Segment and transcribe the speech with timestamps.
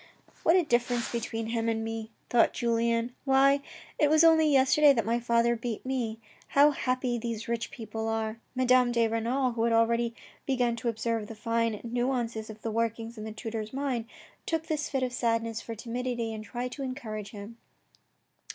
[0.41, 3.13] What a difference between him and me, thought Julien.
[3.23, 3.61] Why,
[3.99, 6.19] it was only yesterday that my father beat me.
[6.57, 8.39] How happy these rich people are.
[8.55, 10.15] Madame de Renal, who had already
[10.47, 14.05] begun to observe the fine nuances of the workings in the tutor's mind,
[14.47, 17.57] took this fit of sadness for timidity and tried to encourage him.